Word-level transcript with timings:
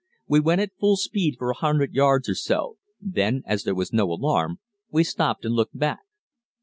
We 0.27 0.39
went 0.39 0.61
at 0.61 0.75
full 0.79 0.97
speed 0.97 1.35
for 1.37 1.51
a 1.51 1.55
hundred 1.55 1.93
yards 1.93 2.27
or 2.27 2.33
so, 2.33 2.77
then, 2.99 3.43
as 3.45 3.61
there 3.65 3.75
was 3.75 3.93
no 3.93 4.05
alarm, 4.05 4.57
we 4.89 5.03
stopped 5.03 5.45
and 5.45 5.53
looked 5.53 5.77
back. 5.77 5.99